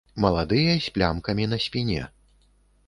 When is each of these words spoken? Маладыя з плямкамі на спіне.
Маладыя 0.23 0.73
з 0.85 0.95
плямкамі 0.95 1.45
на 1.53 1.57
спіне. 1.67 2.03